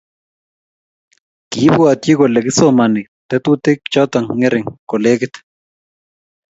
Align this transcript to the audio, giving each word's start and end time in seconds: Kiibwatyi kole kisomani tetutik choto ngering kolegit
Kiibwatyi 1.49 2.11
kole 2.19 2.39
kisomani 2.45 3.01
tetutik 3.29 3.79
choto 3.93 4.17
ngering 4.37 4.67
kolegit 4.89 5.33